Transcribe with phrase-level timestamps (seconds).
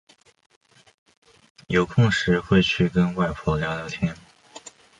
[1.67, 4.17] 有空时会去跟外婆聊聊天